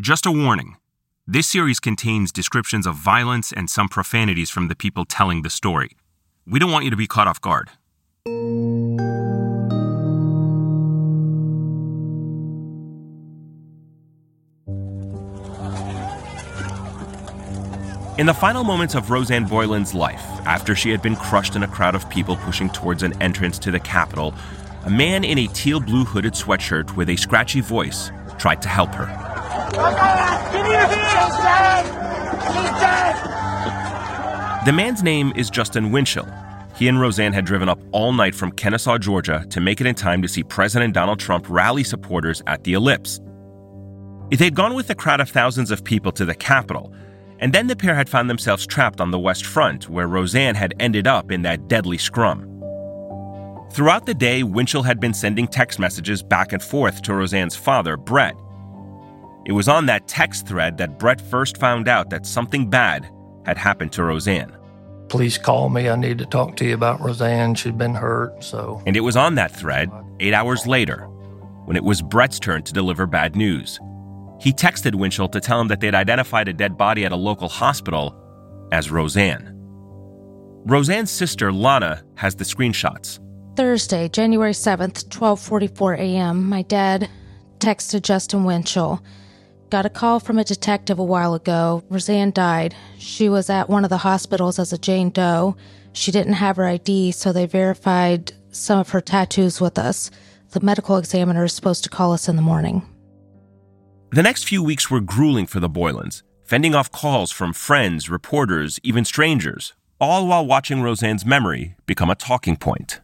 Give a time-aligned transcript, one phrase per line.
[0.00, 0.76] Just a warning
[1.26, 5.90] this series contains descriptions of violence and some profanities from the people telling the story.
[6.46, 7.68] We don't want you to be caught off guard.
[18.18, 21.68] In the final moments of Rosanne Boyland's life, after she had been crushed in a
[21.68, 24.34] crowd of people pushing towards an entrance to the Capitol,
[24.86, 28.94] a man in a teal blue hooded sweatshirt with a scratchy voice tried to help
[28.94, 29.06] her.
[34.64, 36.28] The man's name is Justin Winchell.
[36.74, 39.94] He and Rosanne had driven up all night from Kennesaw, Georgia to make it in
[39.94, 43.20] time to see President Donald Trump rally supporters at the Ellipse.
[44.30, 46.92] They'd gone with a crowd of thousands of people to the Capitol,
[47.38, 50.74] and then the pair had found themselves trapped on the West Front, where Rosanne had
[50.80, 52.49] ended up in that deadly scrum.
[53.72, 57.96] Throughout the day, Winchell had been sending text messages back and forth to Rosanne's father,
[57.96, 58.34] Brett.
[59.46, 63.08] It was on that text thread that Brett first found out that something bad
[63.46, 64.56] had happened to Rosanne.
[65.08, 65.88] Please call me.
[65.88, 67.54] I need to talk to you about Rosanne.
[67.54, 68.82] She'd been hurt, so.
[68.86, 71.04] And it was on that thread, eight hours later,
[71.64, 73.78] when it was Brett's turn to deliver bad news.
[74.40, 77.48] He texted Winchell to tell him that they'd identified a dead body at a local
[77.48, 78.16] hospital
[78.72, 79.52] as Rosanne.
[80.66, 83.20] Rosanne's sister, Lana, has the screenshots.
[83.56, 86.48] Thursday, January 7th, 12:44 a.m.
[86.48, 87.08] My dad
[87.58, 89.02] texted Justin Winchell.
[89.70, 91.84] Got a call from a detective a while ago.
[91.88, 92.74] Rosanne died.
[92.98, 95.56] She was at one of the hospitals as a Jane Doe.
[95.92, 100.10] She didn't have her ID, so they verified some of her tattoos with us.
[100.50, 102.82] The medical examiner is supposed to call us in the morning.
[104.10, 108.80] The next few weeks were grueling for the Boylands, fending off calls from friends, reporters,
[108.82, 113.00] even strangers, all while watching Rosanne's memory become a talking point.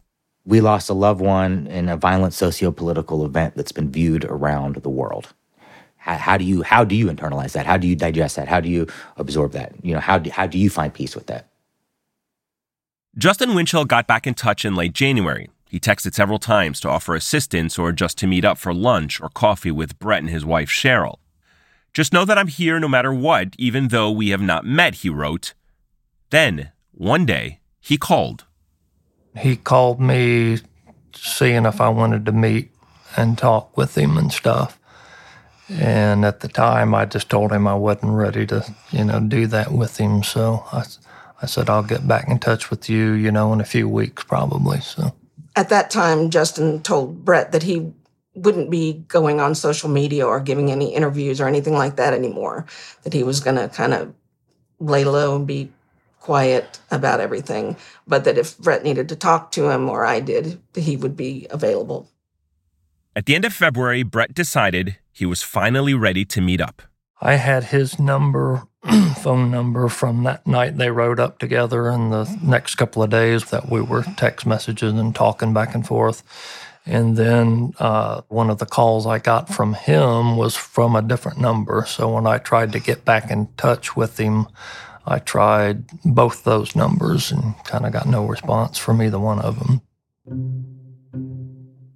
[0.46, 4.88] We lost a loved one in a violent socio-political event that's been viewed around the
[4.88, 5.34] world.
[5.96, 7.66] How, how, do you how do you internalize that?
[7.66, 8.48] How do you digest that?
[8.48, 8.86] How do you
[9.16, 9.74] absorb that?
[9.82, 11.48] You know, how do, how do you find peace with that?
[13.18, 17.14] Justin Winchell got back in touch in late January he texted several times to offer
[17.14, 20.68] assistance or just to meet up for lunch or coffee with Brett and his wife
[20.68, 21.16] Cheryl.
[21.92, 25.08] Just know that I'm here no matter what, even though we have not met, he
[25.08, 25.54] wrote.
[26.30, 28.44] Then, one day, he called.
[29.38, 30.58] He called me
[31.14, 32.70] seeing if I wanted to meet
[33.16, 34.78] and talk with him and stuff.
[35.68, 39.46] And at the time, I just told him I wasn't ready to, you know, do
[39.48, 40.22] that with him.
[40.22, 40.84] So I,
[41.42, 44.22] I said, I'll get back in touch with you, you know, in a few weeks
[44.24, 44.80] probably.
[44.80, 45.14] So
[45.56, 47.92] at that time, Justin told Brett that he
[48.34, 52.66] wouldn't be going on social media or giving any interviews or anything like that anymore,
[53.02, 54.14] that he was going to kind of
[54.78, 55.72] lay low and be
[56.26, 60.60] quiet about everything, but that if Brett needed to talk to him or I did,
[60.74, 62.08] he would be available.
[63.14, 66.82] At the end of February, Brett decided he was finally ready to meet up.
[67.20, 68.64] I had his number,
[69.22, 73.44] phone number from that night they rode up together and the next couple of days
[73.50, 76.24] that we were text messages and talking back and forth.
[76.84, 81.38] And then uh, one of the calls I got from him was from a different
[81.38, 81.84] number.
[81.86, 84.48] So when I tried to get back in touch with him,
[85.08, 89.58] I tried both those numbers and kind of got no response from either one of
[89.60, 89.80] them.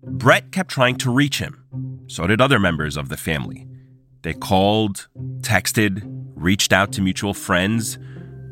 [0.04, 2.04] Brett kept trying to reach him.
[2.06, 3.66] So did other members of the family.
[4.22, 5.08] They called,
[5.40, 6.02] texted,
[6.36, 7.98] reached out to mutual friends,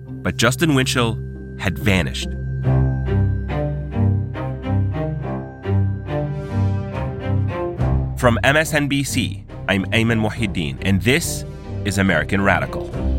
[0.08, 1.14] but Justin Winchell
[1.58, 2.28] had vanished.
[8.19, 11.44] From MSNBC, I'm Ayman Mohyeldin, and this
[11.84, 13.18] is American Radical.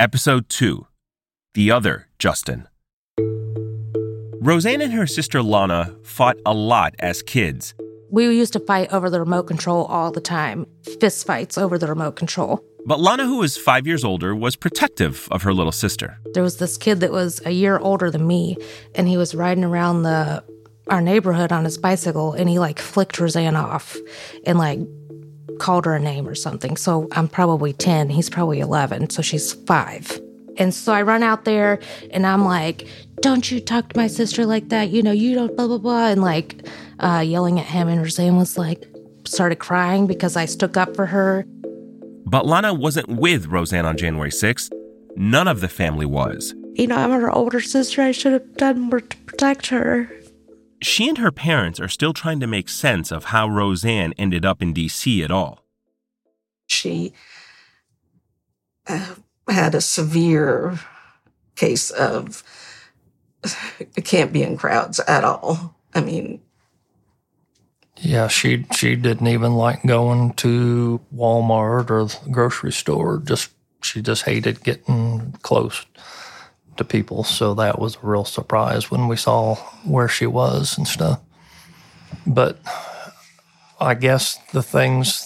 [0.00, 0.86] Episode 2
[1.54, 2.68] The Other Justin.
[4.40, 7.74] Rosanne and her sister Lana fought a lot as kids.
[8.08, 10.66] We used to fight over the remote control all the time,
[11.00, 12.64] fist fights over the remote control.
[12.86, 16.20] But Lana, who was five years older, was protective of her little sister.
[16.32, 18.56] There was this kid that was a year older than me,
[18.94, 20.44] and he was riding around the
[20.86, 23.96] our neighborhood on his bicycle, and he like flicked Rosanne off,
[24.46, 24.78] and like
[25.58, 26.76] called her a name or something.
[26.76, 30.20] So I'm probably ten, he's probably eleven, so she's five.
[30.56, 31.78] And so I run out there,
[32.10, 32.88] and I'm like,
[33.20, 34.90] "Don't you talk to my sister like that?
[34.90, 36.66] You know, you don't blah blah blah," and like
[36.98, 37.88] uh, yelling at him.
[37.88, 38.84] And Rosanne was like,
[39.28, 41.44] started crying because I stuck up for her.
[42.24, 44.70] But Lana wasn't with Rosanne on January 6th.
[45.16, 46.54] None of the family was.
[46.74, 48.02] You know, I'm her older sister.
[48.02, 50.10] I should have done more to protect her.
[50.80, 54.62] She and her parents are still trying to make sense of how Rosanne ended up
[54.62, 55.22] in D.C.
[55.22, 55.64] at all.
[56.66, 57.12] She
[58.86, 59.14] uh,
[59.48, 60.78] had a severe
[61.56, 62.42] case of
[64.04, 65.74] can't be in crowds at all.
[65.94, 66.40] I mean,
[67.96, 73.18] yeah, she she didn't even like going to Walmart or the grocery store.
[73.24, 73.50] Just
[73.82, 75.84] she just hated getting close
[76.78, 77.24] to people.
[77.24, 81.20] So that was a real surprise when we saw where she was and stuff.
[82.26, 82.58] But
[83.80, 85.24] I guess the things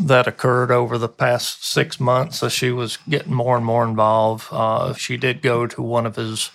[0.00, 4.46] that occurred over the past six months as she was getting more and more involved,
[4.50, 6.50] uh, she did go to one of his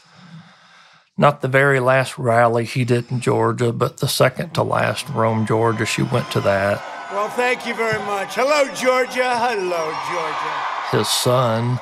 [1.19, 5.45] not the very last rally he did in Georgia, but the second to last, Rome,
[5.45, 5.85] Georgia.
[5.85, 6.81] She went to that.
[7.11, 8.35] Well, thank you very much.
[8.35, 9.37] Hello, Georgia.
[9.37, 10.97] Hello, Georgia.
[10.97, 11.81] His son,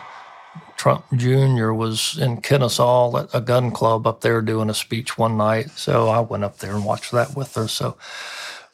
[0.77, 5.38] Trump Jr., was in Kennesaw at a gun club up there doing a speech one
[5.38, 5.71] night.
[5.71, 7.68] So I went up there and watched that with her.
[7.68, 7.97] So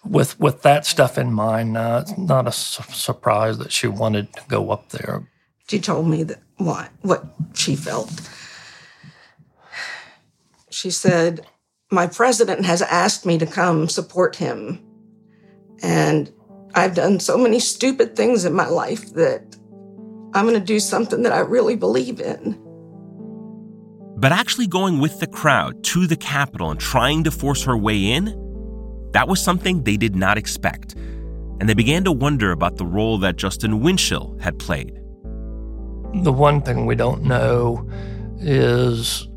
[0.05, 4.33] with with that stuff in mind, uh, it's not a su- surprise that she wanted
[4.33, 5.27] to go up there.
[5.69, 8.11] She told me that what what she felt
[10.73, 11.45] she said,
[11.91, 14.79] My president has asked me to come support him.
[15.81, 16.31] And
[16.75, 19.52] I've done so many stupid things in my life that
[20.33, 22.59] I'm going to do something that I really believe in.
[24.17, 28.11] But actually going with the crowd to the Capitol and trying to force her way
[28.11, 28.25] in,
[29.11, 30.93] that was something they did not expect.
[30.93, 34.95] And they began to wonder about the role that Justin Winchell had played.
[36.23, 37.87] The one thing we don't know
[38.39, 39.27] is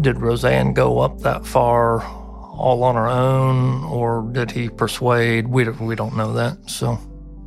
[0.00, 5.48] did Rosanne go up that far all on her own, or did he persuade?
[5.48, 6.58] We we don't know that.
[6.68, 6.98] So,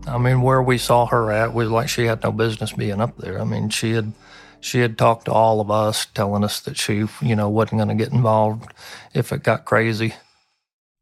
[0.10, 3.18] I mean, where we saw her at was like she had no business being up
[3.18, 3.40] there.
[3.40, 4.14] I mean, she had
[4.62, 7.90] she had talked to all of us, telling us that she, you know, wasn't going
[7.98, 8.72] to get involved
[9.14, 10.16] if it got crazy.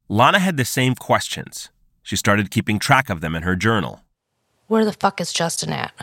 [0.10, 1.70] Lana had the same questions.
[2.04, 4.02] She started keeping track of them in her journal.
[4.68, 5.94] Where the fuck is Justin at?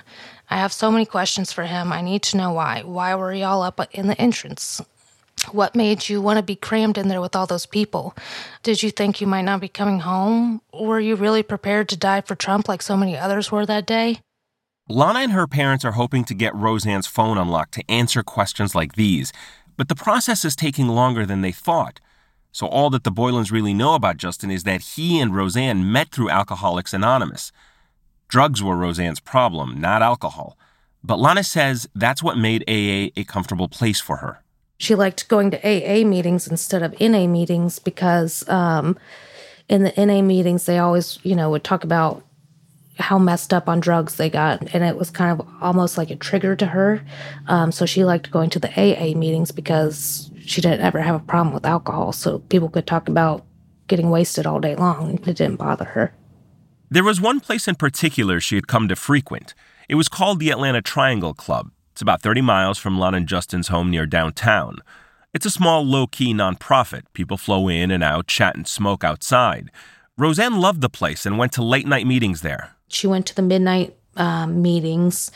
[0.50, 1.93] I have so many questions for him.
[1.93, 2.83] I need to know why.
[2.85, 4.83] Why were y'all up in the entrance?
[5.52, 8.14] What made you want to be crammed in there with all those people?
[8.62, 10.61] Did you think you might not be coming home?
[10.73, 14.20] Were you really prepared to die for Trump like so many others were that day?
[14.88, 18.94] Lana and her parents are hoping to get Rosanne's phone unlocked to answer questions like
[18.94, 19.32] these,
[19.76, 22.00] but the process is taking longer than they thought.
[22.52, 26.12] So, all that the Boylands really know about Justin is that he and Rosanne met
[26.12, 27.50] through Alcoholics Anonymous.
[28.29, 30.56] Drugs were Rosanne's problem, not alcohol.
[31.02, 34.44] But Lana says that's what made AA a comfortable place for her
[34.79, 38.99] she liked going to AA meetings instead of NA meetings because um,
[39.69, 42.25] in the NA meetings they always, you know, would talk about
[42.99, 46.16] how messed up on drugs they got, and it was kind of almost like a
[46.16, 47.04] trigger to her.
[47.49, 51.25] Um, so she liked going to the AA meetings because she didn't ever have a
[51.25, 53.45] problem with alcohol, so people could talk about
[53.88, 55.14] getting wasted all day long.
[55.14, 56.14] It didn't bother her.
[56.90, 59.54] There was one place in particular she had come to frequent.
[59.88, 61.71] It was called the Atlanta Triangle Club.
[61.95, 64.81] It's about 30 miles from Lana and Justin's home near downtown.
[65.33, 67.03] It's a small, low key nonprofit.
[67.13, 69.71] People flow in and out, chat and smoke outside.
[70.19, 72.73] Rosanne loved the place and went to late night meetings there.
[72.89, 75.31] She went to the midnight um, meetings,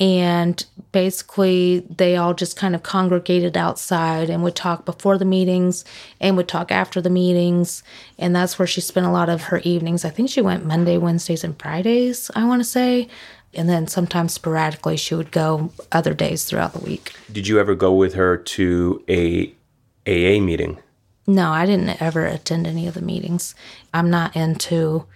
[0.00, 5.84] and basically, they all just kind of congregated outside and would talk before the meetings
[6.20, 7.84] and would talk after the meetings.
[8.18, 10.04] And that's where she spent a lot of her evenings.
[10.04, 13.08] I think she went Monday, Wednesdays, and Fridays, I want to say.
[13.54, 17.12] And then sometimes sporadically she would go other days throughout the week.
[17.30, 19.52] Did you ever go with her to a
[20.06, 20.78] AA meeting?
[21.26, 23.54] No, I didn't ever attend any of the meetings.
[23.94, 25.06] I'm not into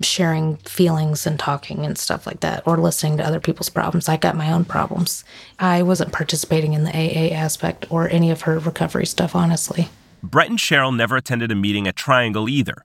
[0.00, 4.08] sharing feelings and talking and stuff like that or listening to other people's problems.
[4.08, 5.24] I got my own problems.
[5.58, 9.88] I wasn't participating in the AA aspect or any of her recovery stuff, honestly.
[10.22, 12.84] Brett and Cheryl never attended a meeting at Triangle either.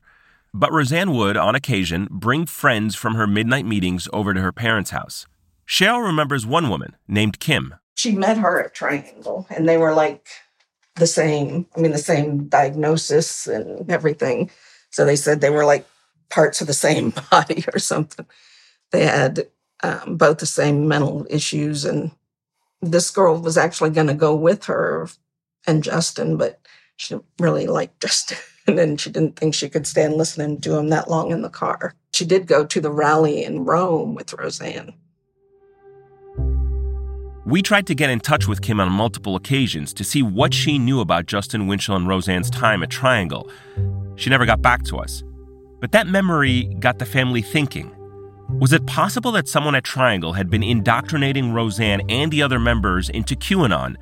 [0.53, 4.91] But Rosanne would, on occasion, bring friends from her midnight meetings over to her parents'
[4.91, 5.25] house.
[5.67, 7.75] Cheryl remembers one woman named Kim.
[7.95, 10.27] She met her at Triangle, and they were like
[10.95, 11.65] the same.
[11.75, 14.51] I mean, the same diagnosis and everything.
[14.91, 15.87] So they said they were like
[16.29, 18.25] parts of the same body or something.
[18.91, 19.47] They had
[19.81, 21.85] um, both the same mental issues.
[21.85, 22.11] And
[22.81, 25.07] this girl was actually going to go with her
[25.65, 26.59] and Justin, but
[26.95, 28.37] she really liked Justin.
[28.65, 31.49] And then she didn't think she could stand listening to him that long in the
[31.49, 31.93] car.
[32.13, 34.93] She did go to the rally in Rome with Rosanne.
[37.45, 40.79] We tried to get in touch with Kim on multiple occasions to see what she
[40.79, 43.49] knew about Justin Winchell and Rosanne's time at Triangle.
[44.15, 45.23] She never got back to us.
[45.81, 47.93] But that memory got the family thinking.
[48.59, 53.09] Was it possible that someone at Triangle had been indoctrinating Rosanne and the other members
[53.09, 53.97] into QAnon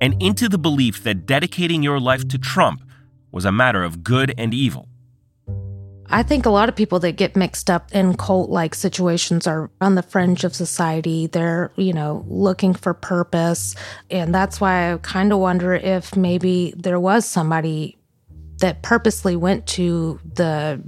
[0.00, 2.82] and into the belief that dedicating your life to Trump
[3.30, 4.88] was a matter of good and evil?
[6.08, 9.70] I think a lot of people that get mixed up in cult like situations are
[9.80, 11.26] on the fringe of society.
[11.26, 13.74] They're, you know, looking for purpose.
[14.10, 17.98] And that's why I kind of wonder if maybe there was somebody
[18.58, 20.80] that purposely went to the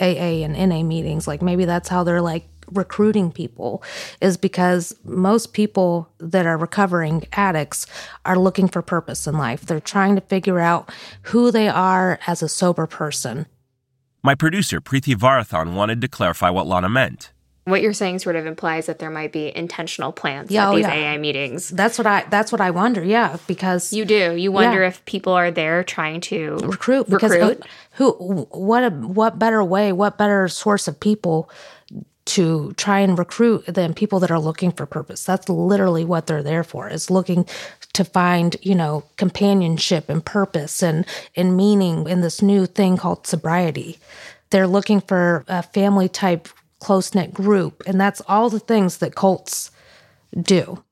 [0.00, 1.28] AA and NA meetings.
[1.28, 3.82] Like maybe that's how they're like recruiting people,
[4.20, 7.86] is because most people that are recovering addicts
[8.24, 9.62] are looking for purpose in life.
[9.66, 10.90] They're trying to figure out
[11.22, 13.46] who they are as a sober person.
[14.22, 17.32] My producer, Preeti Varathan, wanted to clarify what Lana meant.
[17.64, 20.76] What you're saying sort of implies that there might be intentional plans Yeah, at oh,
[20.76, 21.14] these yeah.
[21.14, 21.68] AA meetings.
[21.68, 24.34] That's what I that's what I wonder, yeah, because You do.
[24.34, 24.88] You wonder Yeah.
[24.88, 27.62] if people are there trying to recruit because recruit.
[27.92, 28.12] who
[28.50, 31.48] what a what better way, what better source of people
[32.24, 35.24] to try and recruit than people that are looking for purpose.
[35.24, 36.88] That's literally what they're there for.
[36.88, 37.46] Is looking
[37.94, 41.04] to find, you know, companionship and purpose and
[41.36, 43.98] and meaning in this new thing called sobriety.
[44.50, 46.48] They're looking for a family type
[46.80, 49.70] close knit group and that's all the things that cults
[50.40, 50.82] do.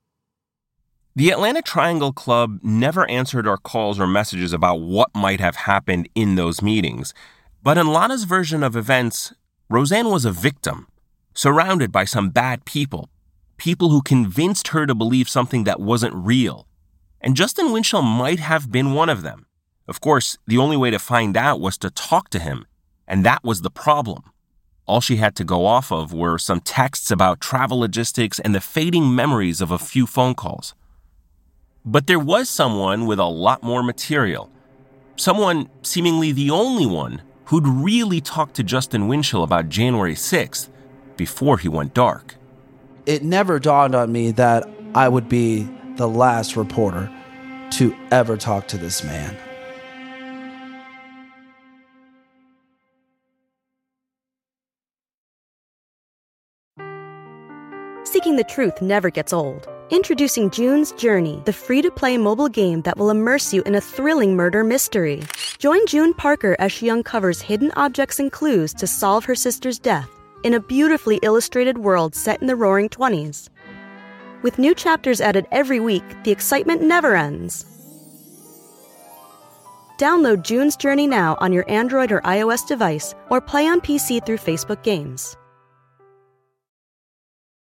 [1.16, 6.08] The Atlanta Triangle Club never answered our calls or messages about what might have happened
[6.14, 7.12] in those meetings.
[7.62, 9.34] But in Lana's version of events,
[9.68, 10.87] Rosanne was a victim,
[11.34, 13.08] surrounded by some bad people,
[13.56, 16.66] people who convinced her to believe something that wasn't real.
[17.20, 19.46] And Justin Winchell might have been one of them.
[19.87, 22.66] Of course, the only way to find out was to talk to him,
[23.06, 24.22] and that was the problem.
[24.87, 28.60] All she had to go off of were some texts about travel logistics and the
[28.60, 30.75] fading memories of a few phone calls.
[31.84, 34.50] But there was someone with a lot more material.
[35.16, 40.68] Someone, seemingly the only one, who'd really talked to Justin Winchell about January 6th
[41.21, 42.35] before he went dark.
[43.05, 47.12] It never dawned on me that I would be the last reporter
[47.73, 49.37] to ever talk to this man.
[58.05, 59.69] Seeking the truth never gets old.
[59.91, 63.81] Introducing June's Journey, the free to play mobile game that will immerse you in a
[63.81, 65.23] thrilling murder mystery.
[65.59, 70.09] Join June Parker as she uncovers hidden objects and clues to solve her sister's death
[70.42, 73.49] in a beautifully illustrated world set in the roaring 20s.
[74.42, 77.64] With new chapters added every week, the excitement never ends.
[79.99, 84.38] Download June's Journey now on your Android or iOS device or play on PC through
[84.38, 85.37] Facebook Games.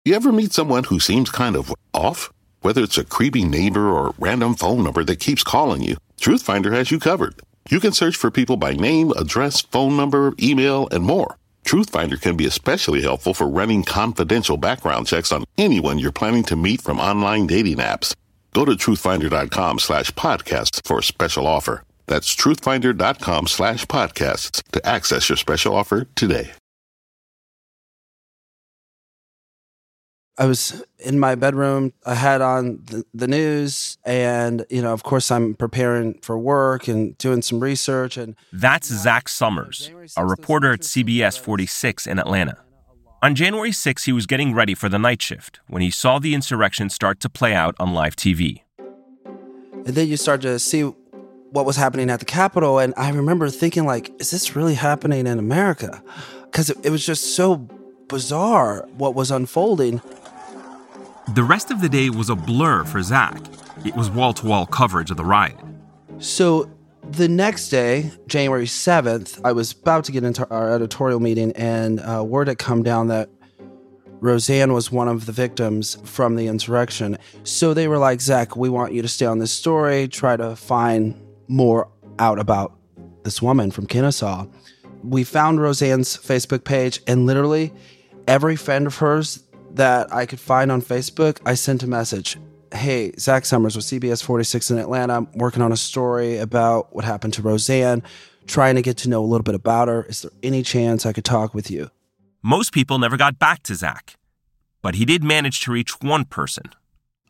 [0.05, 2.31] You ever meet someone who seems kind of off?
[2.61, 6.71] Whether it's a creepy neighbor or a random phone number that keeps calling you, Truthfinder
[6.73, 7.39] has you covered.
[7.69, 11.37] You can search for people by name, address, phone number, email, and more.
[11.71, 16.57] Truthfinder can be especially helpful for running confidential background checks on anyone you're planning to
[16.57, 18.13] meet from online dating apps.
[18.53, 21.83] Go to truthfinder.com slash podcasts for a special offer.
[22.07, 26.51] That's truthfinder.com slash podcasts to access your special offer today.
[30.37, 31.93] I was in my bedroom.
[32.05, 36.87] I had on the, the news, and you know, of course, I'm preparing for work
[36.87, 38.17] and doing some research.
[38.17, 42.57] And That's Zach Summers, a reporter at CBS 46 in Atlanta.
[43.21, 46.33] On January 6, he was getting ready for the night shift when he saw the
[46.33, 48.61] insurrection start to play out on live TV.
[49.85, 50.81] and then you start to see
[51.51, 55.27] what was happening at the Capitol, and I remember thinking, like, is this really happening
[55.27, 56.01] in America?
[56.45, 57.67] Because it, it was just so
[58.07, 60.01] bizarre what was unfolding.
[61.33, 63.41] The rest of the day was a blur for Zach.
[63.85, 65.55] It was wall to wall coverage of the riot.
[66.19, 66.69] So
[67.09, 72.01] the next day, January 7th, I was about to get into our editorial meeting, and
[72.01, 73.29] uh, word had come down that
[74.19, 77.17] Rosanne was one of the victims from the insurrection.
[77.43, 80.57] So they were like, Zach, we want you to stay on this story, try to
[80.57, 81.15] find
[81.47, 82.77] more out about
[83.23, 84.47] this woman from Kennesaw.
[85.01, 87.71] We found Rosanne's Facebook page, and literally
[88.27, 89.43] every friend of hers
[89.75, 92.37] that I could find on Facebook, I sent a message.
[92.73, 95.17] Hey, Zach Summers with CBS 46 in Atlanta.
[95.17, 98.03] I'm working on a story about what happened to Rosanne.
[98.47, 100.03] trying to get to know a little bit about her.
[100.03, 101.89] Is there any chance I could talk with you?
[102.41, 104.15] Most people never got back to Zach,
[104.81, 106.63] but he did manage to reach one person.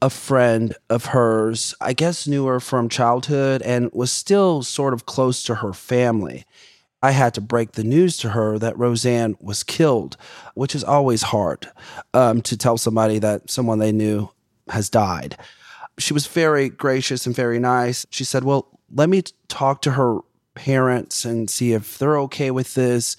[0.02, 5.06] A friend of hers, I guess, knew her from childhood and was still sort of
[5.06, 6.46] close to her family.
[7.04, 10.18] I had to break the news to her that Rosanne was killed,
[10.54, 11.70] which is always hard
[12.14, 14.30] um, to tell somebody that someone they knew
[14.70, 15.38] has died.
[15.98, 18.06] She was very gracious and very nice.
[18.12, 20.20] She said, Well, let me talk to her
[20.54, 23.18] parents and see if they're okay with this,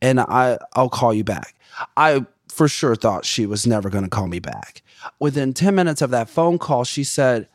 [0.00, 1.54] and I, I'll call you back.
[1.96, 4.82] I for sure thought she was never going to call me back.
[5.18, 7.48] Within 10 minutes of that phone call, she said,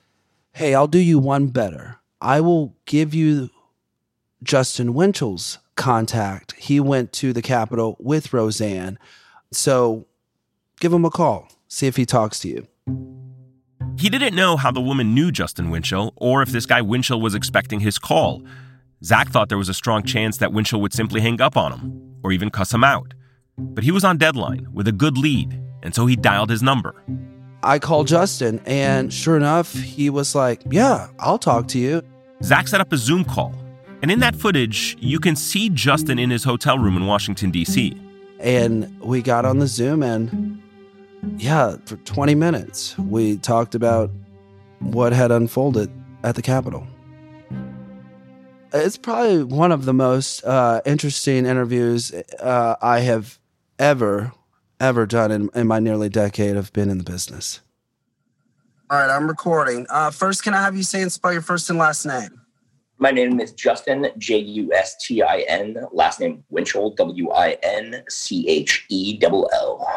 [0.52, 2.00] Hey, I'll do you one better.
[2.20, 3.50] I will give you
[4.44, 6.54] Justin Winchell's contact.
[6.58, 9.00] He went to the Capitol with Rosanne.
[9.52, 10.06] So
[10.80, 12.68] give him a call, see if he talks to you.
[13.98, 17.34] He didn't know how the woman knew Justin Winchell or if this guy Winchell was
[17.34, 18.44] expecting his call.
[19.04, 22.20] Zach thought there was a strong chance that Winchell would simply hang up on him
[22.24, 23.14] or even cuss him out.
[23.58, 26.96] But he was on deadline with a good lead, and so he dialed his number.
[27.62, 32.02] I called Justin, and sure enough, he was like, Yeah, I'll talk to you.
[32.42, 33.54] Zach set up a Zoom call
[34.02, 38.00] and in that footage, you can see Justin in his hotel room in Washington, D.C.
[38.40, 40.62] And we got on the Zoom, and
[41.38, 44.10] yeah, for 20 minutes, we talked about
[44.80, 45.92] what had unfolded
[46.24, 46.88] at the Capitol.
[48.72, 53.40] It's probably one of the most uh, interesting interviews uh, I have
[53.80, 54.32] ever,
[54.80, 57.62] ever done in, in my nearly decade of being in the business.
[58.92, 59.86] All right, I'm recording.
[59.90, 62.39] Uh, first, can I have you say and spell your first and last name?
[63.02, 67.58] My name is Justin, J U S T I N, last name Winchell, W I
[67.64, 69.88] N C H E L L.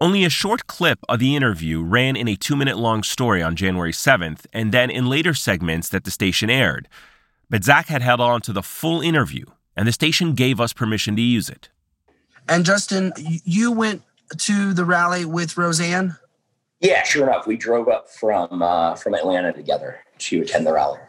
[0.00, 3.56] Only a short clip of the interview ran in a two minute long story on
[3.56, 6.88] January 7th and then in later segments that the station aired.
[7.50, 9.44] But Zach had held on to the full interview,
[9.76, 11.68] and the station gave us permission to use it.
[12.48, 14.02] And Justin, you went
[14.38, 16.16] to the rally with Rosanne?
[16.80, 17.46] Yeah, sure enough.
[17.46, 21.00] We drove up from uh, from Atlanta together to attend the rally.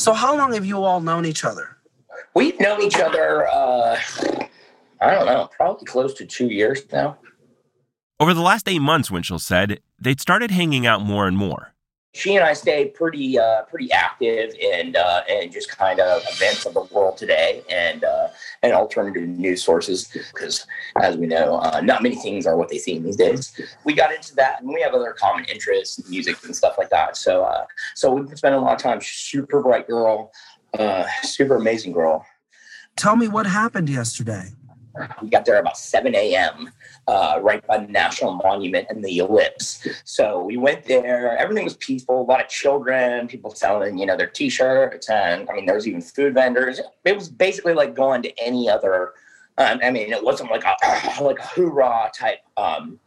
[0.00, 1.76] So, how long have you all known each other?
[2.34, 4.00] We've known each other, uh,
[4.98, 7.18] I don't know, probably close to two years now.
[8.18, 11.74] Over the last eight months, Winchell said, they'd started hanging out more and more.
[12.12, 16.66] She and I stay pretty, uh, pretty active in, uh, in just kind of events
[16.66, 18.28] of the world today and uh,
[18.62, 20.66] and alternative news sources because,
[21.00, 23.58] as we know, uh, not many things are what they seem these days.
[23.84, 27.16] We got into that, and we have other common interests, music and stuff like that.
[27.16, 29.00] So, uh, so we've been spending a lot of time.
[29.00, 30.32] Super bright girl,
[30.76, 32.26] uh, super amazing girl.
[32.96, 34.50] Tell me what happened yesterday.
[35.22, 36.72] We got there about 7 a.m
[37.10, 39.86] uh, right by the National Monument and the Ellipse.
[40.04, 41.36] So we went there.
[41.36, 42.20] Everything was peaceful.
[42.20, 45.88] A lot of children, people selling, you know, their T-shirts, and I mean, there was
[45.88, 46.80] even food vendors.
[47.04, 49.14] It was basically like going to any other.
[49.58, 50.76] Um, I mean, it wasn't like a
[51.22, 52.40] like a hoorah type.
[52.56, 53.00] Um,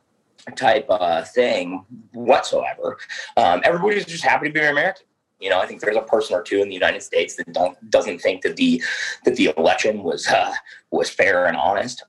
[0.58, 2.98] type uh, thing whatsoever.
[3.38, 5.06] Um, everybody was just happy to be American.
[5.40, 7.78] You know, I think there's a person or two in the United States that don't
[7.90, 8.84] doesn't think that the
[9.24, 10.54] that the election was uh,
[10.92, 12.04] was fair and honest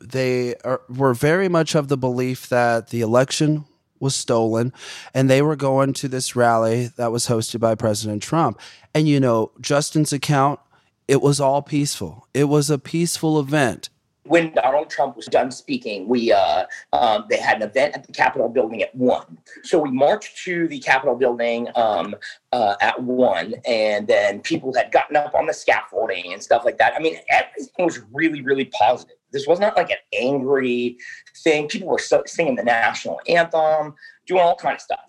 [0.00, 3.64] they are, were very much of the belief that the election
[4.00, 4.72] was stolen
[5.12, 8.60] and they were going to this rally that was hosted by President Trump.
[8.94, 10.60] And, you know, Justin's account,
[11.08, 12.28] it was all peaceful.
[12.34, 13.90] It was a peaceful event
[14.28, 18.12] when Donald Trump was done speaking, we uh, um, they had an event at the
[18.12, 19.38] Capitol building at one.
[19.64, 22.14] So we marched to the Capitol building um,
[22.52, 26.78] uh, at one, and then people had gotten up on the scaffolding and stuff like
[26.78, 26.94] that.
[26.94, 29.16] I mean, everything was really, really positive.
[29.32, 30.98] This was not like an angry
[31.42, 31.68] thing.
[31.68, 33.94] People were singing the national anthem,
[34.26, 35.06] doing all kind of stuff.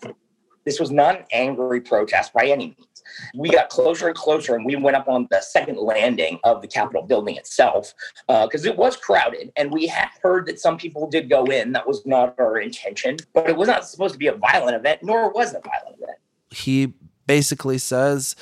[0.64, 2.90] This was not an angry protest by any means
[3.34, 6.68] we got closer and closer, and we went up on the second landing of the
[6.68, 7.94] Capitol building itself
[8.26, 9.52] because uh, it was crowded.
[9.56, 11.72] And we had heard that some people did go in.
[11.72, 15.00] That was not our intention, but it was not supposed to be a violent event,
[15.02, 16.18] nor was it a violent event.
[16.50, 16.94] He
[17.26, 18.36] basically says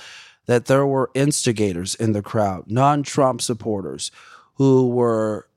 [0.47, 4.11] that there were instigators in the crowd, non Trump supporters,
[4.55, 5.48] who were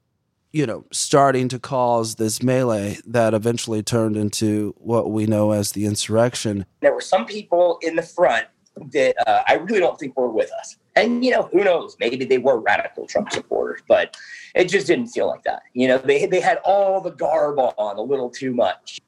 [0.52, 5.72] you know, starting to cause this melee that eventually turned into what we know as
[5.72, 6.66] the insurrection.
[6.82, 8.48] There were some people in the front
[8.92, 10.78] that uh, I really don't think were with us.
[10.96, 11.96] And you know, who knows?
[12.00, 14.18] Maybe they were radical Trump supporters, but
[14.56, 15.64] it just didn't feel like that.
[15.74, 19.00] You know, they they had all the garb on a little too much.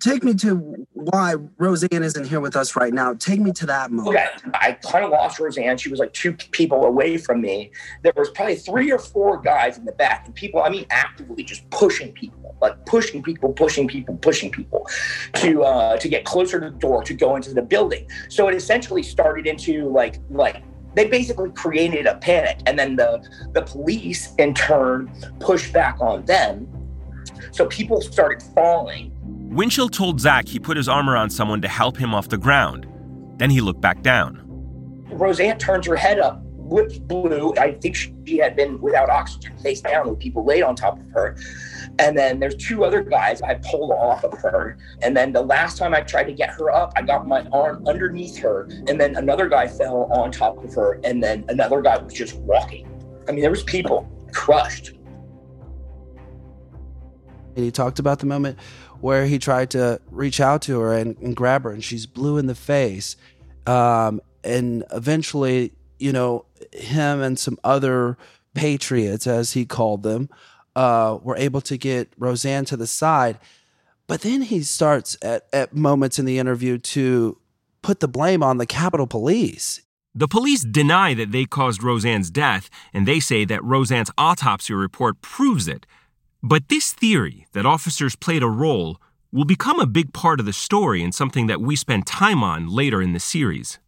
[0.00, 3.14] Take me to why Rosanne isn't here with us right now.
[3.14, 4.16] Take me to that moment.
[4.16, 5.76] Okay, I kind of lost Rosanne.
[5.76, 7.70] She was like two people away from me.
[8.02, 10.62] There was probably three or four guys in the back, and people.
[10.62, 14.86] I mean, actively just pushing people, like pushing people, pushing people, pushing people
[15.34, 18.08] to uh, to get closer to the door to go into the building.
[18.28, 20.62] So it essentially started into like like
[20.94, 26.24] they basically created a panic and then the the police in turn pushed back on
[26.24, 26.68] them
[27.50, 29.13] so people started falling
[29.54, 32.86] winchell told zach he put his arm around someone to help him off the ground
[33.38, 34.40] then he looked back down
[35.12, 39.80] rosanne turns her head up lips blue i think she had been without oxygen face
[39.80, 41.36] down with people laid on top of her
[41.98, 44.76] and then there's two other guys I pulled off of her.
[45.02, 47.86] And then the last time I tried to get her up, I got my arm
[47.86, 48.68] underneath her.
[48.88, 51.00] And then another guy fell on top of her.
[51.04, 52.88] And then another guy was just walking.
[53.28, 54.92] I mean, there was people crushed.
[57.56, 58.58] And he talked about the moment
[59.04, 62.38] where he tried to reach out to her and, and grab her, and she's blue
[62.38, 63.16] in the face.
[63.66, 68.16] Um, and eventually, you know, him and some other
[68.54, 70.30] patriots, as he called them,
[70.74, 73.38] uh, were able to get Rosanne to the side.
[74.06, 77.36] But then he starts at, at moments in the interview to
[77.82, 79.82] put the blame on the Capitol Police.
[80.14, 85.20] The police deny that they caused Rosanne's death, and they say that Rosanne's autopsy report
[85.20, 85.84] proves it.
[86.46, 88.98] But this theory that officers played a role
[89.32, 92.68] will become a big part of the story and something that we spend time on
[92.68, 93.78] later in the series.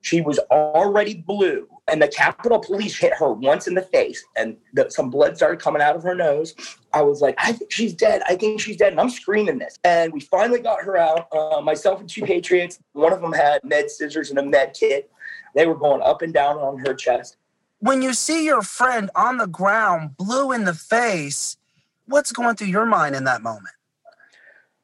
[0.00, 4.56] She was already blue, and the Capitol Police hit her once in the face, and
[4.74, 6.54] the, some blood started coming out of her nose.
[6.92, 8.22] I was like, I think she's dead.
[8.28, 8.92] I think she's dead.
[8.92, 9.76] And I'm screaming this.
[9.82, 11.26] And we finally got her out.
[11.32, 15.10] Uh, myself and two Patriots, one of them had med scissors and a med kit.
[15.56, 17.38] They were going up and down on her chest.
[17.80, 21.56] When you see your friend on the ground, blue in the face,
[22.06, 23.74] what's going through your mind in that moment?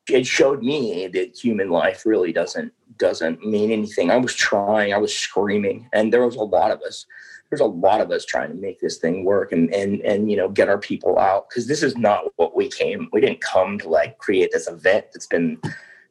[0.09, 4.11] It showed me that human life really doesn't doesn't mean anything.
[4.11, 7.07] I was trying, I was screaming, and there was a lot of us.
[7.49, 10.37] There's a lot of us trying to make this thing work and and and you
[10.37, 13.09] know get our people out because this is not what we came.
[13.13, 15.61] We didn't come to like create this event that's been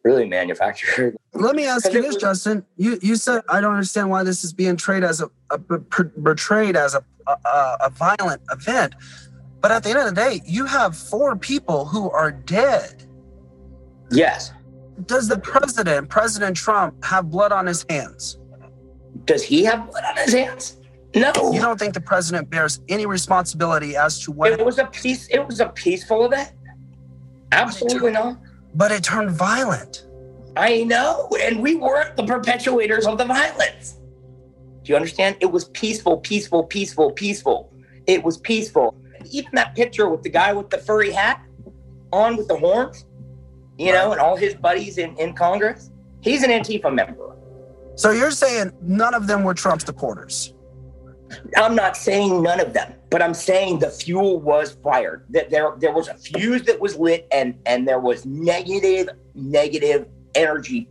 [0.03, 1.17] really manufactured.
[1.33, 2.65] Let me ask you this, Justin.
[2.77, 6.75] You you said I don't understand why this is being portrayed as a, a portrayed
[6.75, 8.95] as a, a a violent event,
[9.61, 13.03] but at the end of the day, you have four people who are dead.
[14.11, 14.51] Yes
[15.05, 18.37] does the president, President Trump, have blood on his hands?
[19.25, 20.77] Does he have blood on his hands?
[21.15, 21.31] No.
[21.51, 25.27] You don't think the president bears any responsibility as to what it was a peace
[25.29, 26.51] it was a peaceful event?
[27.51, 28.37] Absolutely not.
[28.75, 30.05] But it turned violent.
[30.55, 33.99] I know, and we weren't the perpetuators of the violence.
[34.83, 35.37] Do you understand?
[35.39, 37.73] It was peaceful, peaceful, peaceful, peaceful.
[38.05, 38.95] It was peaceful.
[39.31, 41.41] Even that picture with the guy with the furry hat
[42.11, 43.05] on with the horns,
[43.77, 45.91] you know, and all his buddies in, in Congress.
[46.21, 47.35] He's an Antifa member.
[47.95, 50.53] So you're saying none of them were Trump supporters?
[51.57, 55.25] I'm not saying none of them, but I'm saying the fuel was fired.
[55.29, 60.07] That there there was a fuse that was lit and and there was negative negative
[60.33, 60.89] energy.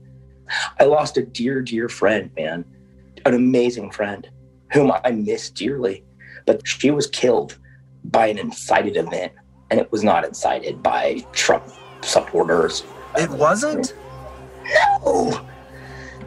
[0.78, 2.64] I lost a dear dear friend, man.
[3.26, 4.28] An amazing friend
[4.72, 6.04] whom I miss dearly,
[6.46, 7.58] but she was killed
[8.10, 9.32] by an incited event
[9.70, 11.64] and it was not incited by Trump
[12.02, 12.84] supporters.
[13.16, 13.94] It wasn't?
[15.04, 15.44] No!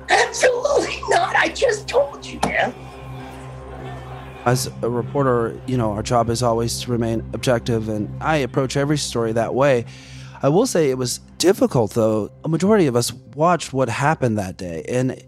[0.10, 1.36] Absolutely not.
[1.36, 2.74] I just told you, man.
[4.46, 8.76] As a reporter, you know, our job is always to remain objective, and I approach
[8.76, 9.86] every story that way.
[10.41, 12.32] I will say it was difficult, though.
[12.44, 14.84] A majority of us watched what happened that day.
[14.89, 15.24] And,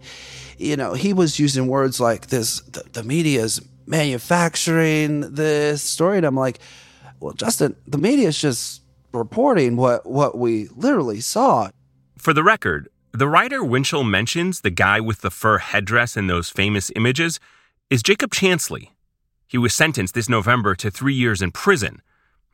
[0.58, 6.18] you know, he was using words like this the, the media is manufacturing this story.
[6.18, 6.58] And I'm like,
[7.20, 11.70] well, Justin, the media is just reporting what, what we literally saw.
[12.18, 16.50] For the record, the writer Winchell mentions the guy with the fur headdress in those
[16.50, 17.38] famous images
[17.90, 18.88] is Jacob Chansley.
[19.46, 22.02] He was sentenced this November to three years in prison.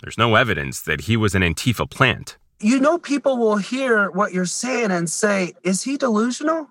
[0.03, 2.37] There's no evidence that he was an Antifa plant.
[2.61, 6.69] You know, people will hear what you're saying and say, is he delusional?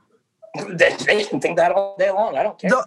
[0.67, 2.37] They, they can think that all day long.
[2.37, 2.69] I don't care.
[2.69, 2.85] The,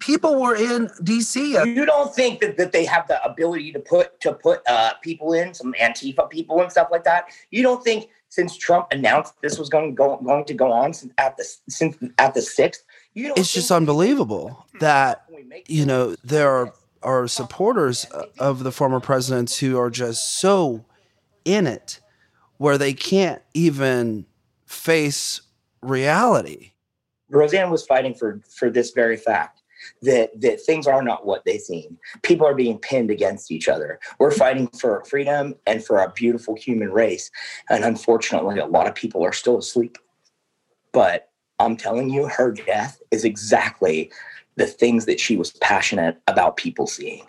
[0.00, 1.64] people were in DC.
[1.66, 5.34] You don't think that, that they have the ability to put to put uh, people
[5.34, 7.26] in some Antifa people and stuff like that?
[7.50, 10.92] You don't think since Trump announced this was going to go going to go on
[10.92, 12.84] since at the since at the sixth?
[13.14, 15.24] You don't it's just unbelievable that
[15.66, 18.06] you know there are, are supporters
[18.38, 20.84] of the former presidents who are just so
[21.44, 22.00] in it
[22.56, 24.26] where they can't even
[24.66, 25.40] face
[25.82, 26.72] reality.
[27.30, 29.59] Rosanne was fighting for for this very fact
[30.02, 31.98] that that things are not what they seem.
[32.22, 34.00] People are being pinned against each other.
[34.18, 37.30] We're fighting for freedom and for a beautiful human race.
[37.68, 39.98] And unfortunately, a lot of people are still asleep.
[40.92, 44.10] But I'm telling you, her death is exactly
[44.56, 47.26] the things that she was passionate about people seeing.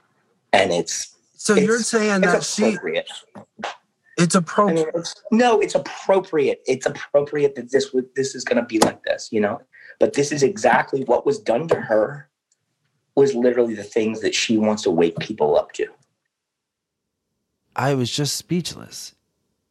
[0.53, 2.77] And it's so it's, you're saying that she
[4.17, 4.81] it's appropriate.
[4.81, 6.61] I mean, it's, no, it's appropriate.
[6.67, 9.61] It's appropriate that this would this is going to be like this, you know.
[9.99, 12.29] But this is exactly what was done to her
[13.15, 15.87] was literally the things that she wants to wake people up to.
[17.75, 19.15] I was just speechless.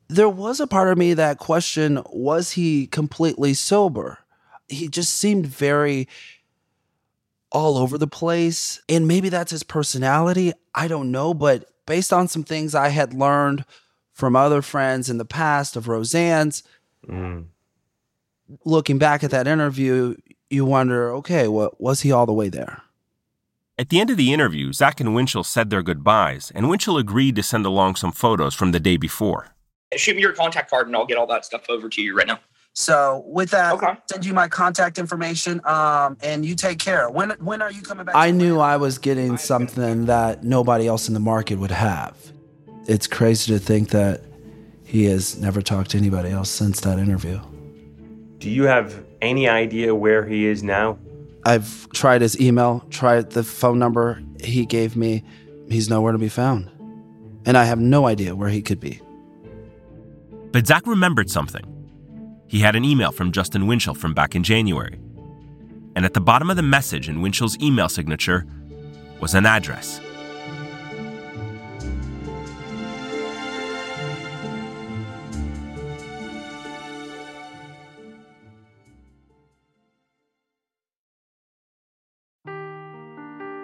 [0.09, 4.19] There was a part of me that questioned was he completely sober?
[4.69, 6.09] He just seemed very
[7.53, 8.81] all over the place.
[8.89, 10.53] And maybe that's his personality.
[10.75, 11.35] I don't know.
[11.35, 13.65] But based on some things I had learned
[14.13, 16.63] from other friends in the past of Rosanne's,
[17.07, 17.47] mm.
[18.65, 20.17] looking back at that interview,
[20.49, 22.83] you wonder okay, what was he all the way there?
[23.81, 27.35] At the end of the interview, Zach and Winchell said their goodbyes, and Winchell agreed
[27.37, 29.55] to send along some photos from the day before.
[29.97, 32.27] Shoot me your contact card and I'll get all that stuff over to you right
[32.27, 32.41] now.
[32.75, 33.95] So with that, okay.
[34.05, 37.09] send you my contact information, um, and you take care.
[37.09, 38.15] When when are you coming back?
[38.15, 42.19] I knew I was getting something that nobody else in the market would have.
[42.87, 44.21] It's crazy to think that
[44.85, 47.41] he has never talked to anybody else since that interview.
[48.41, 50.99] Do you have any idea where he is now?
[51.45, 55.25] I've tried his email, tried the phone number he gave me.
[55.69, 56.71] He's nowhere to be found.
[57.47, 59.01] And I have no idea where he could be.
[60.53, 61.65] But Zach remembered something.
[62.49, 64.99] He had an email from Justin Winchell from back in January.
[65.95, 68.47] And at the bottom of the message in Winchell's email signature
[69.21, 70.01] was an address.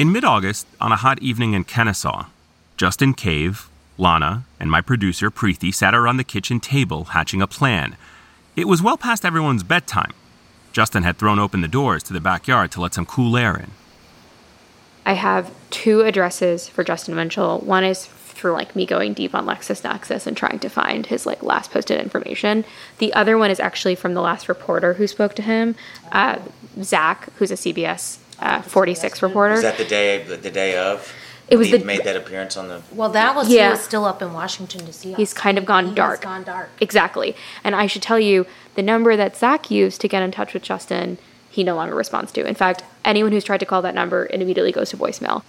[0.00, 2.28] In mid August, on a hot evening in Kennesaw,
[2.78, 7.98] Justin Cave, Lana, and my producer Preeti sat around the kitchen table hatching a plan.
[8.56, 10.14] It was well past everyone's bedtime.
[10.72, 13.72] Justin had thrown open the doors to the backyard to let some cool air in.
[15.04, 17.58] I have two addresses for Justin Winchell.
[17.58, 21.42] One is through like me going deep on LexisNexis and trying to find his like
[21.42, 22.64] last posted information.
[22.96, 25.74] The other one is actually from the last reporter who spoke to him,
[26.10, 26.38] uh,
[26.80, 29.54] Zach, who's a CBS uh, 46 reporter.
[29.54, 31.12] Was that the day the day of?
[31.48, 32.82] It was he the made that appearance on the.
[32.92, 33.66] Well, that was yeah.
[33.66, 35.14] he was still up in Washington D.C.
[35.14, 36.22] He's kind of gone he dark.
[36.22, 36.70] gone dark.
[36.80, 40.54] Exactly, and I should tell you the number that Zach used to get in touch
[40.54, 41.18] with Justin.
[41.50, 42.46] He no longer responds to.
[42.46, 45.42] In fact, anyone who's tried to call that number, it immediately goes to voicemail.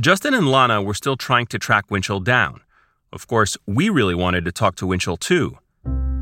[0.00, 2.62] Justin and Lana were still trying to track Winchell down.
[3.12, 5.58] Of course, we really wanted to talk to Winchell too.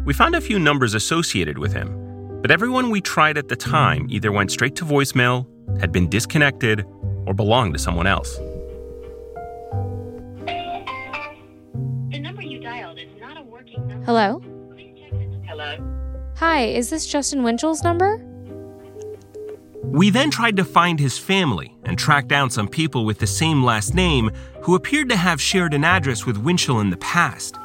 [0.04, 1.99] We found a few numbers associated with him,
[2.40, 5.46] but everyone we tried at the time either went straight to voicemail,
[5.81, 6.85] had been disconnected,
[7.26, 8.38] or belonged to someone else.
[12.11, 14.05] The number you dialed is not a working number.
[14.05, 14.42] Hello?
[15.46, 15.76] Hello?
[16.37, 18.24] Hi, is this Justin Winchell's number?
[19.83, 23.64] We then tried to find his family and track down some people with the same
[23.64, 24.31] last name
[24.62, 27.57] who appeared to have shared an address with Winchell in the past.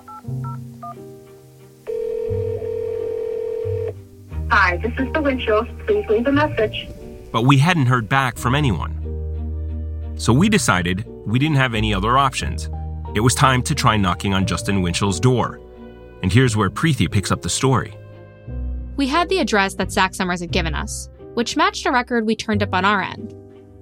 [4.66, 5.64] Hi, this is the Winchell.
[5.86, 6.88] Please leave a message.
[7.32, 10.16] But we hadn't heard back from anyone.
[10.18, 12.68] So we decided we didn't have any other options.
[13.14, 15.62] It was time to try knocking on Justin Winchell's door.
[16.24, 17.96] And here's where Preeti picks up the story.
[18.98, 22.36] We had the address that Zach Summers had given us, which matched a record we
[22.36, 23.36] turned up on our end.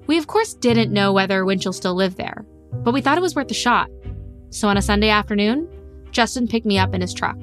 [0.08, 3.36] We, of course, didn't know whether Winchell still lived there, but we thought it was
[3.36, 3.90] worth a shot.
[4.50, 5.66] So on a Sunday afternoon,
[6.12, 7.38] Justin picked me up in his truck.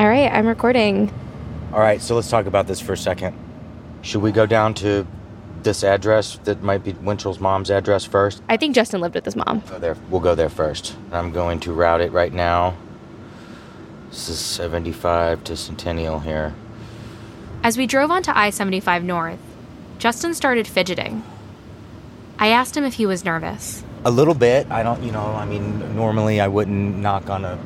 [0.00, 1.12] All right, I'm recording.
[1.74, 3.36] All right, so let's talk about this for a second.
[4.00, 5.06] Should we go down to
[5.62, 8.42] this address that might be Winchell's mom's address first?
[8.48, 9.60] I think Justin lived with his mom.
[9.68, 9.98] Go there.
[10.08, 10.96] We'll go there first.
[11.12, 12.78] I'm going to route it right now.
[14.08, 16.54] This is 75 to Centennial here.
[17.62, 19.38] As we drove onto I 75 North,
[19.98, 21.22] Justin started fidgeting.
[22.38, 23.84] I asked him if he was nervous.
[24.06, 24.66] A little bit.
[24.70, 27.58] I don't, you know, I mean, normally I wouldn't knock on a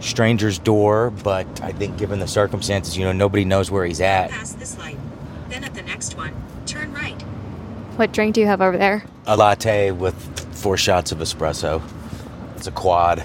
[0.00, 4.30] stranger's door, but I think given the circumstances, you know, nobody knows where he's at.
[4.30, 4.98] Pass this light.
[5.48, 6.32] Then at the next one,
[6.66, 7.20] turn right.
[7.96, 9.04] What drink do you have over there?
[9.26, 10.14] A latte with
[10.54, 11.82] four shots of espresso.
[12.56, 13.24] It's a quad.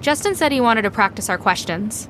[0.00, 2.06] Justin said he wanted to practice our questions.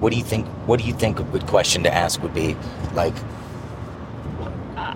[0.00, 0.46] What do you think?
[0.66, 2.56] What do you think a good question to ask would be?
[2.94, 3.14] Like,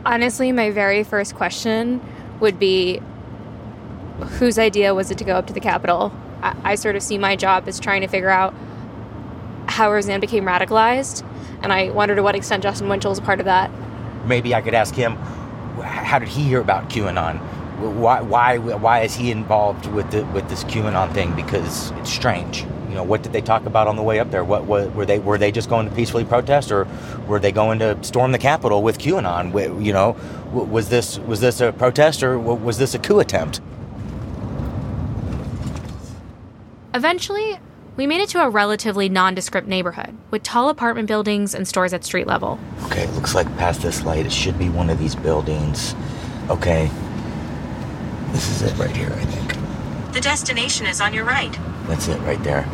[0.04, 2.00] Honestly, my very first question
[2.40, 3.00] would be
[4.38, 6.12] whose idea was it to go up to the Capitol?
[6.42, 8.54] I, I sort of see my job as trying to figure out
[9.66, 11.24] how Rosanne became radicalized,
[11.62, 13.70] and I wonder to what extent Justin Winchell is a part of that.
[14.26, 15.16] maybe I could ask him,
[15.82, 17.38] how did he hear about QAnon?
[17.80, 21.34] Why, why, why is he involved with the, with this QAnon thing?
[21.34, 22.66] Because it's strange.
[22.88, 24.42] You know, what did they talk about on the way up there?
[24.44, 26.88] What, what were they were they just going to peacefully protest, or
[27.28, 29.82] were they going to storm the Capitol with QAnon?
[29.82, 30.16] You know,
[30.52, 33.60] was this was this a protest or was this a coup attempt?
[36.92, 37.58] Eventually,
[37.96, 42.04] we made it to a relatively nondescript neighborhood with tall apartment buildings and stores at
[42.04, 42.58] street level.
[42.86, 45.94] Okay, it looks like past this light, it should be one of these buildings.
[46.48, 46.90] Okay,
[48.32, 50.12] this is it right here, I think.
[50.14, 51.56] The destination is on your right.
[51.86, 52.68] That's it right there.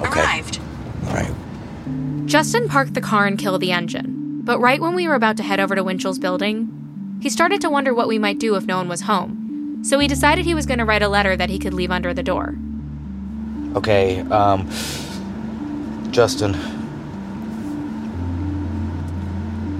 [0.00, 0.60] Okay, Arrived.
[1.06, 1.32] all right.
[2.26, 5.42] Justin parked the car and killed the engine, but right when we were about to
[5.44, 8.78] head over to Winchell's building, he started to wonder what we might do if no
[8.78, 9.78] one was home.
[9.82, 12.12] So he decided he was going to write a letter that he could leave under
[12.12, 12.54] the door.
[13.76, 14.68] Okay, um,
[16.10, 16.56] Justin.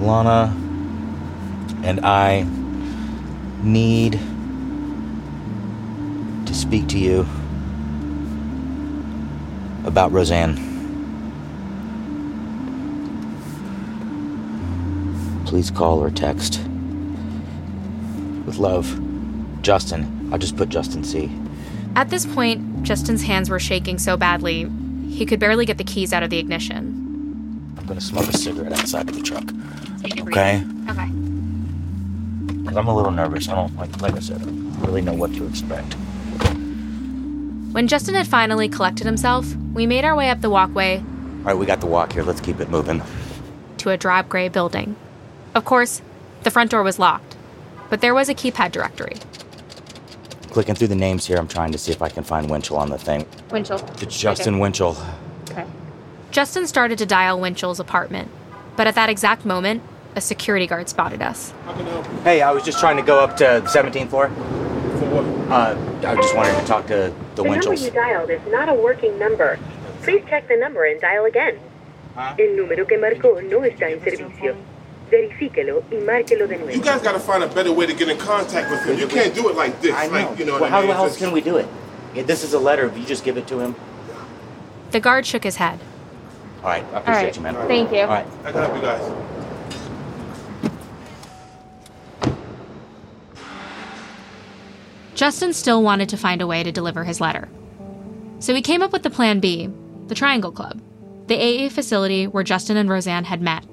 [0.00, 0.56] Lana
[1.82, 2.46] and I
[3.62, 4.12] need
[6.46, 7.26] to speak to you
[9.84, 10.56] about Rosanne.
[15.46, 16.60] Please call or text.
[18.46, 19.00] With love,
[19.62, 20.28] Justin.
[20.32, 21.39] I'll just put Justin C.
[21.96, 24.70] At this point, Justin's hands were shaking so badly,
[25.08, 27.74] he could barely get the keys out of the ignition.
[27.78, 29.44] I'm gonna smoke a cigarette outside of the truck.
[30.28, 30.62] Okay?
[30.88, 31.06] Okay.
[32.62, 33.48] Because I'm a little nervous.
[33.48, 35.94] I don't, like, like I said, I don't really know what to expect.
[37.72, 41.54] When Justin had finally collected himself, we made our way up the walkway All right,
[41.56, 42.22] we got the walk here.
[42.22, 43.02] Let's keep it moving.
[43.78, 44.96] to a drab gray building.
[45.54, 46.02] Of course,
[46.42, 47.36] the front door was locked,
[47.88, 49.16] but there was a keypad directory.
[50.50, 52.90] Clicking through the names here, I'm trying to see if I can find Winchell on
[52.90, 53.24] the thing.
[53.50, 53.78] Winchell.
[54.02, 54.96] It's Justin Winchell.
[55.50, 55.64] Okay.
[56.32, 58.28] Justin started to dial Winchell's apartment,
[58.76, 59.82] but at that exact moment,
[60.16, 61.52] a security guard spotted us.
[62.24, 64.30] Hey, I was just trying to go up to the 17th floor.
[65.50, 68.74] Uh, I just wanted to talk to the, The number you dialed is not a
[68.74, 69.58] working number.
[70.02, 71.58] Please check the number and dial again.
[72.38, 74.56] El número que marcó no está en servicio.
[75.10, 76.72] Verifíquelo y márquelo de nuevo.
[76.72, 78.98] You guys got to find a better way to get in contact with him.
[78.98, 79.94] You can't do it like this.
[79.94, 80.12] I know.
[80.12, 80.88] Like, you know well, how I mean?
[80.88, 81.66] the hell can we do it?
[82.14, 82.86] Yeah, this is a letter.
[82.86, 83.74] If you just give it to him.
[84.92, 85.80] The guard shook his head.
[86.62, 87.36] All right, I appreciate right.
[87.36, 87.54] you, man.
[87.66, 88.00] Thank you.
[88.00, 88.26] All right.
[88.44, 89.30] I can help you guys.
[95.14, 97.48] Justin still wanted to find a way to deliver his letter.
[98.38, 99.68] So he came up with the plan B
[100.08, 100.80] the Triangle Club,
[101.28, 103.64] the AA facility where Justin and Rosanne had met.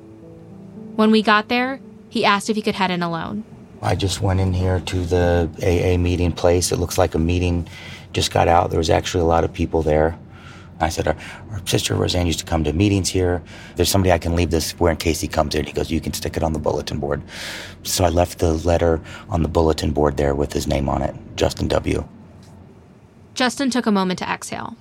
[0.97, 1.79] When we got there,
[2.09, 3.43] he asked if he could head in alone.
[3.83, 6.71] I just went in here to the AA meeting place.
[6.71, 7.67] It looks like a meeting
[8.13, 8.71] just got out.
[8.71, 10.17] There was actually a lot of people there.
[10.79, 11.15] I said, our,
[11.51, 13.43] our sister Rosanne used to come to meetings here.
[13.75, 15.65] There's somebody I can leave this where in case he comes in.
[15.67, 17.21] He goes, you can stick it on the bulletin board.
[17.83, 21.13] So I left the letter on the bulletin board there with his name on it,
[21.35, 22.07] Justin W.
[23.35, 24.75] Justin took a moment to exhale.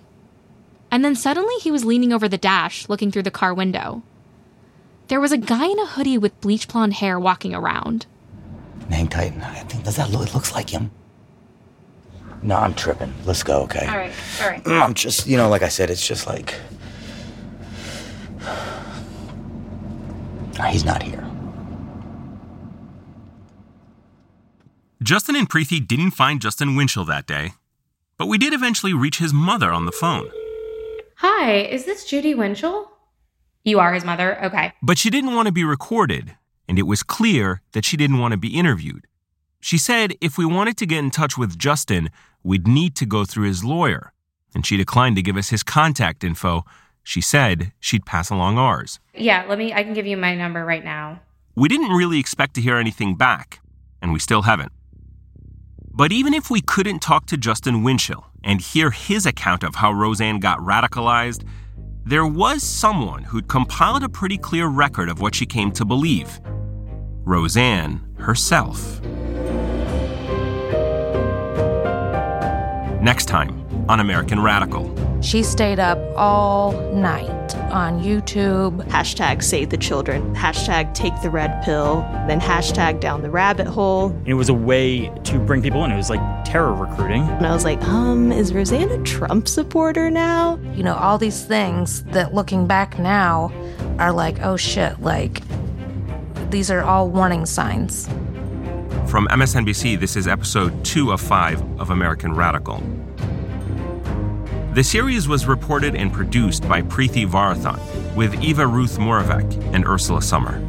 [0.90, 4.02] And then suddenly he was leaning over the dash, looking through the car window.
[5.08, 8.06] There was a guy in a hoodie with bleach blonde hair walking around.
[8.90, 9.32] Hang tight.
[9.40, 10.28] I think does that look?
[10.28, 10.90] It looks like him.
[12.42, 13.12] No, I'm tripping.
[13.24, 13.62] Let's go.
[13.62, 13.86] Okay.
[13.86, 14.12] All right.
[14.42, 14.64] All right.
[14.64, 16.54] Mm, I'm just, you know, like I said, it's just like
[20.70, 21.22] he's not here.
[25.02, 27.52] Justin and Preeti didn't find Justin Winchell that day,
[28.18, 30.30] but we did eventually reach his mother on the phone.
[31.16, 32.90] Hi, is this Judy Winchell?
[33.66, 34.42] You are his mother?
[34.44, 34.72] Okay.
[34.80, 36.36] But she didn't want to be recorded,
[36.68, 39.08] and it was clear that she didn't want to be interviewed.
[39.60, 42.10] She said if we wanted to get in touch with Justin,
[42.44, 44.12] we'd need to go through his lawyer,
[44.54, 46.64] and she declined to give us his contact info.
[47.02, 49.00] She said she'd pass along ours.
[49.12, 51.20] Yeah, let me I can give you my number right now.
[51.56, 53.58] We didn't really expect to hear anything back,
[54.00, 54.70] and we still haven't.
[55.90, 59.90] But even if we couldn't talk to Justin Winchell and hear his account of how
[59.90, 61.42] Rosanne got radicalized,
[62.06, 66.40] there was someone who'd compiled a pretty clear record of what she came to believe
[67.24, 69.02] Rosanne herself.
[73.02, 74.94] Next time on American Radical.
[75.20, 78.84] She stayed up all night on YouTube.
[78.88, 84.16] Hashtag save the children, hashtag take the red pill, then hashtag down the rabbit hole.
[84.24, 85.92] It was a way to bring people in.
[85.92, 87.22] It was like terror recruiting.
[87.22, 90.58] And I was like, um, is Rosanne a Trump supporter now?
[90.74, 93.52] You know, all these things that looking back now
[93.98, 95.42] are like, oh shit, like
[96.50, 98.08] these are all warning signs.
[99.06, 102.82] From MSNBC, this is episode two of five of American Radical.
[104.76, 107.80] The series was reported and produced by Preeti Varathan
[108.14, 110.62] with Eva Ruth Moravec and Ursula Summer.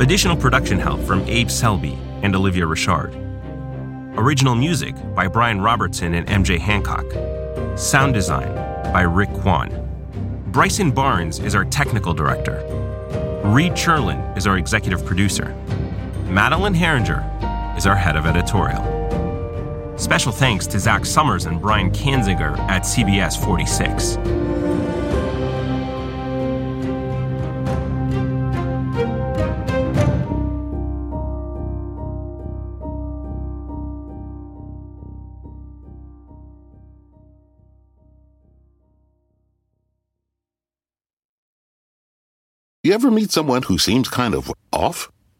[0.00, 3.14] Additional production help from Abe Selby and Olivia Richard.
[4.16, 7.06] Original music by Brian Robertson and MJ Hancock.
[7.78, 8.52] Sound design
[8.92, 9.70] by Rick Kwan.
[10.48, 12.60] Bryson Barnes is our technical director.
[13.44, 15.54] Reed Cherlin is our executive producer.
[16.26, 19.01] Madeleine Haeringer is our head of editorial.
[20.02, 24.18] Special thanks to Zach Summers and Brian Kanziger at CBS 46.
[42.82, 45.11] You ever meet someone who seems kind of off?